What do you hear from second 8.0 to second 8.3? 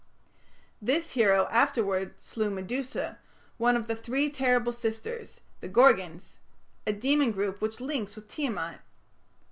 with